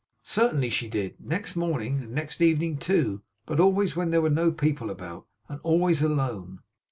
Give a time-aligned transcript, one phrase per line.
[0.23, 1.15] 'Certainly she did.
[1.23, 5.59] Next morning, and next evening too; but always when there were no people about, and
[5.61, 6.61] always alone.